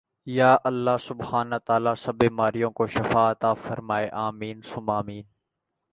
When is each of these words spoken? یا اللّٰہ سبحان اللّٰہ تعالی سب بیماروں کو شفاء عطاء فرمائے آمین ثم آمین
یا 0.25 0.57
اللّٰہ 0.63 0.97
سبحان 0.97 1.53
اللّٰہ 1.53 1.59
تعالی 1.65 1.89
سب 1.97 2.15
بیماروں 2.15 2.71
کو 2.71 2.87
شفاء 2.87 3.31
عطاء 3.31 3.53
فرمائے 3.53 4.09
آمین 4.11 4.61
ثم 4.61 4.89
آمین 4.89 5.23